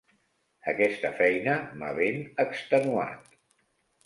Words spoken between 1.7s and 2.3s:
m'ha ben